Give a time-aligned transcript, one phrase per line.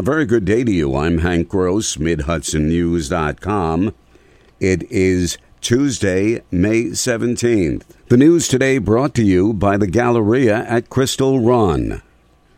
[0.00, 0.96] A very good day to you.
[0.96, 3.94] I'm Hank Gross, MidHudsonNews.com.
[4.58, 7.82] It is Tuesday, May 17th.
[8.08, 12.00] The news today brought to you by the Galleria at Crystal Run.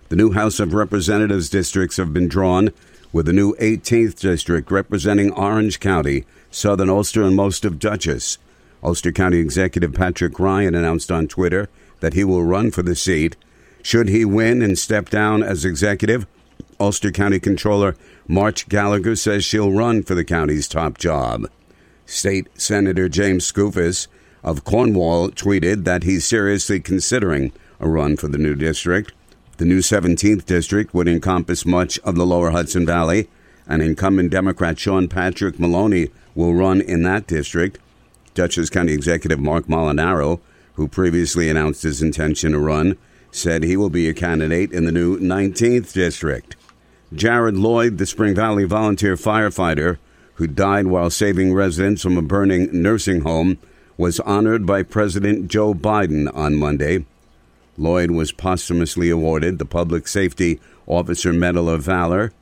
[0.09, 2.71] The new House of Representatives districts have been drawn,
[3.12, 8.38] with the new 18th district representing Orange County, Southern Ulster, and most of Dutchess.
[8.84, 11.68] Ulster County Executive Patrick Ryan announced on Twitter
[11.98, 13.34] that he will run for the seat.
[13.82, 16.24] Should he win and step down as executive,
[16.83, 17.95] Ulster County Controller
[18.27, 21.47] March Gallagher says she'll run for the county's top job.
[22.06, 24.09] State Senator James Skoufis
[24.43, 29.12] of Cornwall tweeted that he's seriously considering a run for the new district.
[29.59, 33.28] The new 17th district would encompass much of the lower Hudson Valley,
[33.69, 37.78] and incumbent Democrat Sean Patrick Maloney will run in that district.
[38.34, 40.41] Dutchess County Executive Mark Molinaro,
[40.75, 42.98] who previously announced his intention to run,
[43.30, 46.56] said he will be a candidate in the new 19th district.
[47.15, 49.98] Jared Lloyd, the Spring Valley volunteer firefighter
[50.34, 53.59] who died while saving residents from a burning nursing home,
[53.97, 57.05] was honored by President Joe Biden on Monday.
[57.77, 62.33] Lloyd was posthumously awarded the Public Safety Officer Medal of Valor.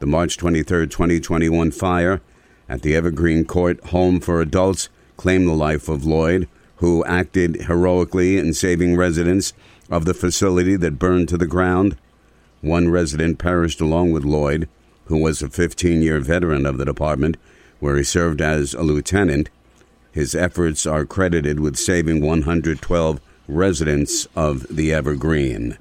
[0.00, 2.20] The March 23, 2021 fire
[2.68, 8.38] at the Evergreen Court Home for Adults claimed the life of Lloyd, who acted heroically
[8.38, 9.52] in saving residents
[9.88, 11.96] of the facility that burned to the ground.
[12.64, 14.70] One resident perished along with Lloyd,
[15.04, 17.36] who was a 15 year veteran of the department,
[17.78, 19.50] where he served as a lieutenant.
[20.12, 25.76] His efforts are credited with saving 112 residents of the Evergreen.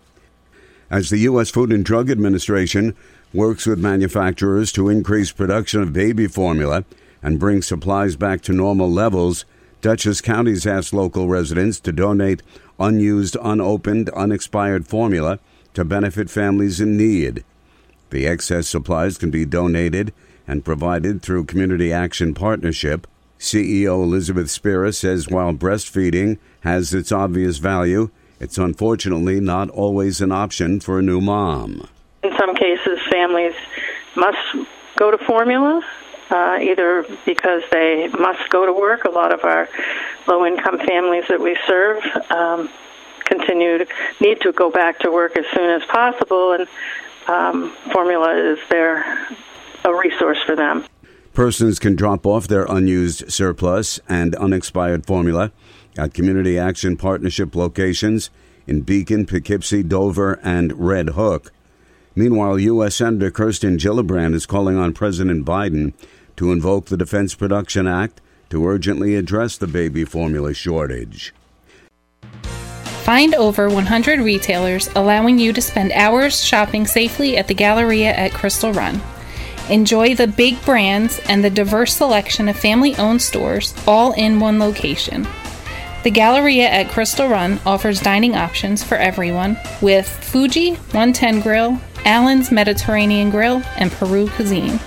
[0.91, 1.49] As the U.S.
[1.49, 2.97] Food and Drug Administration
[3.33, 6.83] works with manufacturers to increase production of baby formula
[7.21, 9.45] and bring supplies back to normal levels,
[9.79, 12.43] Dutchess County's asked local residents to donate
[12.77, 15.39] unused, unopened, unexpired formula
[15.73, 17.43] to benefit families in need.
[18.09, 20.13] The excess supplies can be donated
[20.47, 23.07] and provided through Community Action Partnership.
[23.39, 28.09] CEO Elizabeth Spira says while breastfeeding has its obvious value,
[28.39, 31.87] it's unfortunately not always an option for a new mom.
[32.23, 33.53] In some cases, families
[34.15, 35.81] must go to formula
[36.29, 39.05] uh, either because they must go to work.
[39.05, 39.69] A lot of our
[40.27, 42.69] low income families that we serve um,
[43.37, 43.87] continue to
[44.19, 46.67] need to go back to work as soon as possible, and
[47.27, 49.27] um, formula is there
[49.85, 50.85] a resource for them.
[51.33, 55.51] Persons can drop off their unused surplus and unexpired formula
[55.97, 58.29] at Community Action Partnership locations
[58.67, 61.51] in Beacon, Poughkeepsie, Dover, and Red Hook.
[62.15, 62.97] Meanwhile, U.S.
[62.97, 65.93] Senator Kirsten Gillibrand is calling on President Biden
[66.35, 68.21] to invoke the Defense Production Act
[68.51, 71.33] to urgently address the baby formula shortage.
[73.03, 78.31] Find over 100 retailers allowing you to spend hours shopping safely at the Galleria at
[78.31, 79.01] Crystal Run.
[79.69, 84.57] Enjoy the big brands and the diverse selection of family owned stores all in one
[84.57, 85.27] location.
[86.03, 92.51] The Galleria at Crystal Run offers dining options for everyone with Fuji 110 Grill, Allen's
[92.53, 94.79] Mediterranean Grill, and Peru Cuisine.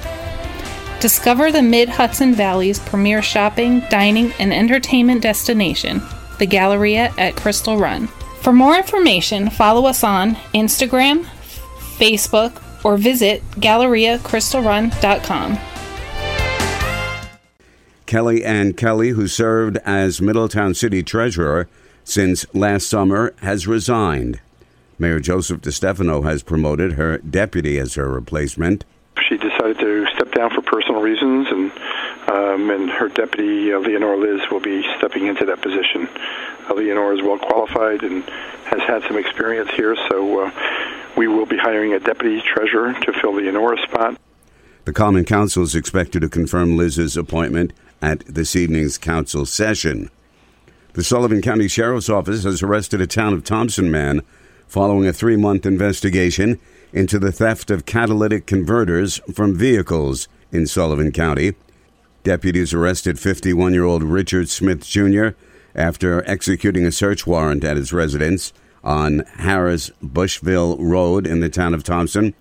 [1.00, 6.00] Discover the Mid Hudson Valley's premier shopping, dining, and entertainment destination,
[6.38, 8.06] the Galleria at Crystal Run.
[8.40, 11.24] For more information, follow us on Instagram,
[11.98, 15.58] Facebook, or visit GalleriaCrystalRun.com.
[18.06, 21.68] Kelly Ann Kelly, who served as Middletown City Treasurer
[22.04, 24.40] since last summer, has resigned.
[24.98, 28.84] Mayor Joseph DeStefano has promoted her deputy as her replacement.
[29.28, 31.72] She decided to step down for personal reasons, and
[32.28, 36.08] um, and her deputy uh, Liz will be stepping into that position.
[36.68, 38.24] Uh, is well qualified and
[38.64, 40.50] has had some experience here, so uh,
[41.16, 44.18] we will be hiring a deputy treasurer to fill Leonore's spot.
[44.84, 47.72] The Common Council is expected to confirm Liz's appointment
[48.02, 50.10] at this evening's council session.
[50.92, 54.22] The Sullivan County Sheriff's Office has arrested a town of Thompson man
[54.66, 56.58] following a three month investigation
[56.92, 61.54] into the theft of catalytic converters from vehicles in Sullivan County.
[62.26, 65.28] Deputies arrested 51 year old Richard Smith Jr.
[65.76, 68.52] after executing a search warrant at his residence
[68.82, 72.34] on Harris Bushville Road in the town of Thompson.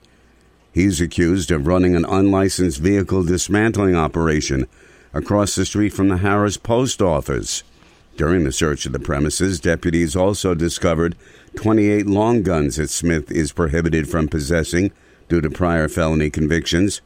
[0.74, 4.66] He's accused of running an unlicensed vehicle dismantling operation
[5.14, 7.62] across the street from the Harris Post Office.
[8.18, 11.16] During the search of the premises, deputies also discovered
[11.58, 14.92] 28 long guns that Smith is prohibited from possessing
[15.30, 17.02] due to prior felony convictions.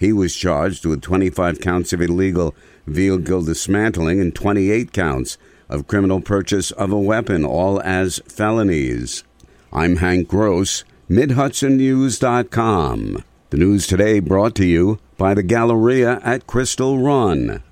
[0.00, 2.54] He was charged with 25 counts of illegal
[2.86, 5.36] vehicle dismantling and 28 counts
[5.68, 9.24] of criminal purchase of a weapon, all as felonies.
[9.70, 13.24] I'm Hank Gross, MidHudsonNews.com.
[13.50, 17.62] The news today brought to you by the Galleria at Crystal Run.